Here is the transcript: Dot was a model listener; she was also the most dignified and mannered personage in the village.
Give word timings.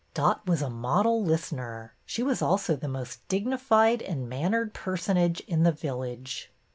Dot 0.15 0.47
was 0.47 0.63
a 0.63 0.69
model 0.71 1.23
listener; 1.23 1.93
she 2.07 2.23
was 2.23 2.41
also 2.41 2.75
the 2.75 2.87
most 2.87 3.19
dignified 3.27 4.01
and 4.01 4.27
mannered 4.27 4.73
personage 4.73 5.41
in 5.41 5.61
the 5.61 5.71
village. 5.71 6.51